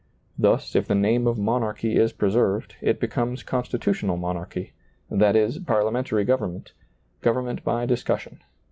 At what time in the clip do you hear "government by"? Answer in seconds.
7.21-7.85